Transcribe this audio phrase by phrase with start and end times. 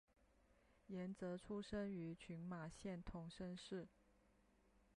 [0.87, 3.87] 岩泽出生于群马县桐生市。